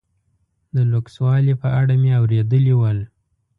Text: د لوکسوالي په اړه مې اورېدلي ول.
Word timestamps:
د 0.75 0.77
لوکسوالي 0.91 1.53
په 1.61 1.67
اړه 1.79 1.93
مې 2.01 2.11
اورېدلي 2.19 2.73
ول. 2.77 2.99